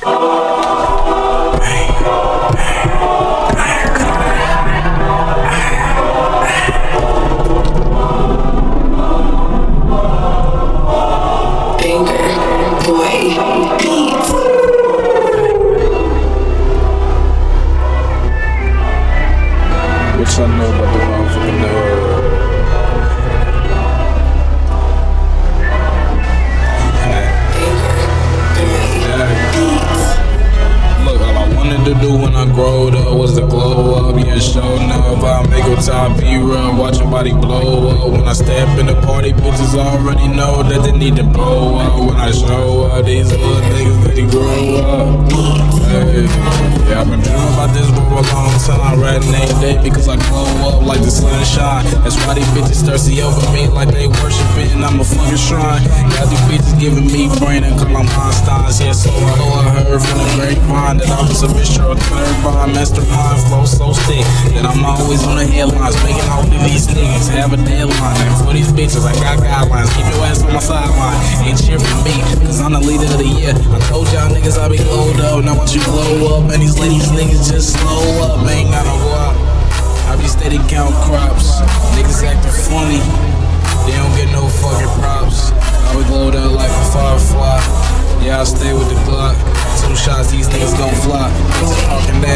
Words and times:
Banger 0.00 0.59
make 35.20 35.64
a 35.64 35.76
top 35.82 36.18
B-run, 36.18 36.76
watch 36.76 36.98
your 36.98 37.10
body 37.10 37.32
blow 37.32 37.88
up. 37.90 38.12
When 38.12 38.26
I 38.26 38.32
step 38.32 38.78
in 38.78 38.86
the 38.86 38.94
party, 39.02 39.32
bitches 39.32 39.74
already 39.74 40.28
know 40.28 40.62
that 40.62 40.82
they 40.82 40.92
need 40.92 41.16
to 41.16 41.24
blow 41.24 41.76
up. 41.76 41.98
When 41.98 42.16
I 42.16 42.30
show 42.30 42.86
up, 42.86 43.04
these 43.04 43.30
little 43.30 43.60
niggas, 43.72 44.14
they 44.14 44.26
grow 44.26 44.76
up. 44.80 45.70
Hey, 45.90 46.22
yeah, 46.86 47.02
I've 47.02 47.10
been 47.10 47.18
dreaming 47.18 47.50
about 47.50 47.74
this 47.74 47.90
for 47.90 48.14
a 48.14 48.22
long 48.30 48.54
time. 48.62 49.00
Red 49.00 49.22
name 49.26 49.50
day 49.58 49.76
because 49.82 50.06
I 50.06 50.16
glow 50.30 50.46
up 50.70 50.86
like 50.86 51.02
the 51.02 51.10
sunshine. 51.10 51.84
That's 52.06 52.14
why 52.24 52.34
these 52.34 52.46
bitches 52.54 52.86
thirsty 52.86 53.20
over 53.22 53.42
me 53.52 53.66
like 53.66 53.90
they 53.90 54.06
worshiping. 54.06 54.70
I'm 54.82 55.00
a 55.00 55.04
fucking 55.04 55.36
shrine. 55.36 55.82
Got 56.14 56.30
these 56.30 56.44
bitches 56.46 56.78
giving 56.78 57.10
me 57.10 57.26
brain 57.42 57.64
and 57.64 57.74
call 57.74 57.90
them 57.90 58.06
Einsteins. 58.06 58.78
Yeah, 58.78 58.92
so 58.92 59.10
I 59.10 59.34
know 59.34 59.50
I 59.50 59.62
heard 59.82 59.98
from 59.98 60.18
the 60.22 60.30
grapevine 60.38 60.98
that 60.98 61.10
I 61.10 61.20
was 61.26 61.42
a 61.42 61.50
Mr. 61.50 61.90
Third 61.98 62.36
Bond 62.46 62.72
Mastermind. 62.72 63.42
Flow 63.50 63.59
that 64.56 64.64
I'm 64.64 64.80
always 64.84 65.20
on 65.28 65.36
the 65.36 65.44
headlines. 65.44 65.96
Making 66.00 66.28
all 66.32 66.40
of 66.40 66.62
these 66.64 66.88
niggas 66.88 67.28
have 67.36 67.52
a 67.52 67.60
deadline. 67.60 68.16
And 68.24 68.36
for 68.40 68.52
these 68.56 68.72
bitches, 68.72 69.04
I 69.04 69.12
got 69.20 69.42
guidelines. 69.44 69.92
Keep 69.92 70.08
your 70.14 70.24
ass 70.24 70.40
on 70.40 70.56
my 70.56 70.64
sideline 70.64 71.20
and 71.44 71.56
cheer 71.60 71.76
for 71.76 71.96
me, 72.00 72.16
cause 72.46 72.60
I'm 72.64 72.72
the 72.72 72.80
leader 72.80 73.04
of 73.04 73.20
the 73.20 73.28
year. 73.28 73.52
I 73.52 73.78
told 73.92 74.08
y'all 74.14 74.32
niggas 74.32 74.56
I 74.56 74.72
be 74.72 74.80
glowed 74.80 75.20
up. 75.20 75.44
Now 75.44 75.60
watch 75.60 75.76
you 75.76 75.84
blow 75.84 76.40
up. 76.40 76.48
And 76.48 76.62
these 76.62 76.78
ladies 76.80 77.12
niggas 77.12 77.52
just 77.52 77.76
slow 77.76 78.00
up. 78.24 78.48
Ain't 78.48 78.72
gotta 78.72 78.88
go. 78.88 79.10
I 80.08 80.16
be 80.16 80.26
steady 80.26 80.58
count 80.72 80.96
crops. 81.04 81.60
Niggas 81.92 82.24
acting 82.24 82.56
funny. 82.66 83.04
They 83.84 83.96
don't 83.96 84.14
get 84.16 84.32
no 84.32 84.48
fucking 84.48 84.79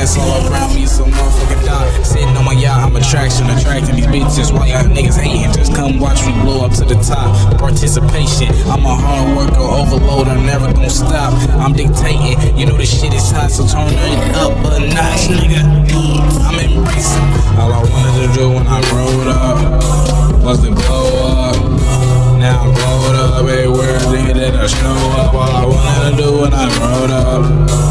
ass 0.05 0.19
all 0.19 0.53
around 0.53 0.75
me, 0.75 0.87
so 0.87 1.05
motherfucking 1.05 1.65
die. 1.65 2.03
Sitting 2.03 2.37
on 2.37 2.45
my 2.45 2.53
yacht, 2.53 2.85
I'm 2.85 2.97
attraction, 2.97 3.49
attracting 3.49 3.97
these 3.97 4.07
bitches. 4.07 4.53
Why 4.53 4.69
y'all 4.69 4.85
niggas 4.85 5.19
hating? 5.19 5.53
Just 5.53 5.75
come 5.75 5.99
watch 5.99 6.21
me 6.27 6.33
blow 6.43 6.65
up 6.65 6.73
to 6.79 6.85
the 6.85 6.97
top. 7.01 7.59
Participation, 7.59 8.53
I'm 8.69 8.85
a 8.85 8.95
hard 8.95 9.37
worker, 9.37 9.65
overload, 9.65 10.29
I'm 10.29 10.45
never 10.45 10.73
gonna 10.73 10.91
stop. 10.91 11.33
I'm 11.57 11.73
dictating, 11.73 12.37
you 12.57 12.67
know 12.67 12.77
this 12.77 12.93
shit 12.93 13.15
is 13.15 13.31
hot, 13.31 13.51
so 13.51 13.67
turn 13.67 13.89
it 13.89 14.37
up 14.37 14.53
a 14.69 14.81
notch, 14.93 15.25
nigga. 15.33 15.63
I'm 16.45 16.59
embracing. 16.61 17.29
All 17.59 17.73
I 17.73 17.81
wanted 17.81 18.29
to 18.29 18.29
do 18.39 18.45
when 18.53 18.67
I 18.67 18.81
rolled 18.93 19.29
up 19.29 20.45
was 20.45 20.61
to 20.65 20.71
blow 20.71 21.09
up. 21.49 21.57
Now 22.39 22.61
I'm 22.61 22.75
blowed 22.75 23.17
up 23.17 23.45
everywhere, 23.47 23.99
nigga, 24.13 24.35
that 24.35 24.55
I 24.55 24.67
show 24.67 25.01
up. 25.23 25.35
All 25.35 25.49
I 25.49 25.65
wanted 25.65 26.17
to 26.17 26.23
do 26.23 26.41
when 26.41 26.53
I 26.53 26.67
rode 26.79 27.11
up 27.11 27.84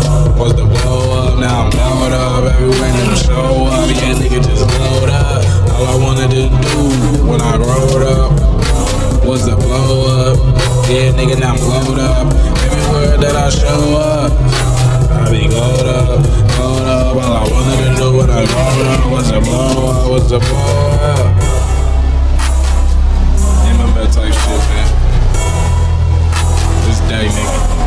nigga, 11.25 11.41
I'm 11.43 11.55
blowed 11.55 11.99
up 11.99 12.33
everywhere 12.63 13.17
that 13.17 13.35
I 13.35 13.49
show 13.49 13.97
up. 13.97 14.31
I 15.11 15.31
be 15.31 15.47
glowed 15.47 15.85
up, 15.85 16.23
glowed 16.55 16.87
up. 16.87 17.15
All 17.15 17.33
I 17.33 17.43
wanted 17.49 17.89
to 17.89 17.95
do 17.95 18.17
when 18.17 18.29
I 18.29 18.43
up 18.43 19.11
was 19.11 19.31
to 19.31 19.39
blow 19.39 19.89
up, 19.89 20.11
was 20.11 20.27
to 20.31 20.39
blow 20.39 20.89
up. 21.01 21.35
MMA 23.71 24.05
type 24.13 24.33
shit, 24.33 24.63
man. 24.69 24.89
This 26.85 26.99
day, 27.09 27.27
nigga. 27.27 27.82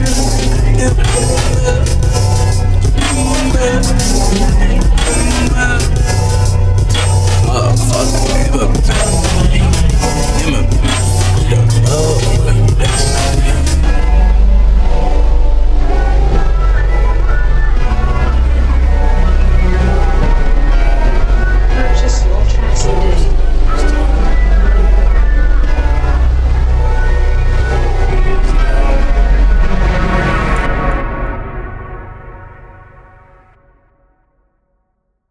you. 0.00 1.19